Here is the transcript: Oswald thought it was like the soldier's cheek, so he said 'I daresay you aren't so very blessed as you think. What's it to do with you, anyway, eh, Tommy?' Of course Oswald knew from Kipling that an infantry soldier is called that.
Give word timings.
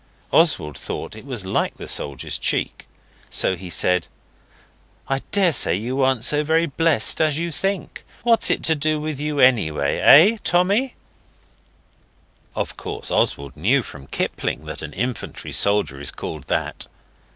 Oswald 0.31 0.79
thought 0.79 1.15
it 1.15 1.27
was 1.27 1.45
like 1.45 1.77
the 1.77 1.87
soldier's 1.87 2.39
cheek, 2.39 2.87
so 3.29 3.55
he 3.55 3.69
said 3.69 4.07
'I 5.07 5.19
daresay 5.31 5.75
you 5.75 6.01
aren't 6.01 6.23
so 6.23 6.43
very 6.43 6.65
blessed 6.65 7.21
as 7.21 7.37
you 7.37 7.51
think. 7.51 8.03
What's 8.23 8.49
it 8.49 8.63
to 8.63 8.73
do 8.73 8.99
with 8.99 9.19
you, 9.19 9.37
anyway, 9.39 9.99
eh, 9.99 10.37
Tommy?' 10.43 10.95
Of 12.55 12.77
course 12.77 13.11
Oswald 13.11 13.55
knew 13.55 13.83
from 13.83 14.07
Kipling 14.07 14.65
that 14.65 14.81
an 14.81 14.93
infantry 14.93 15.51
soldier 15.51 15.99
is 15.99 16.09
called 16.09 16.45
that. 16.45 16.87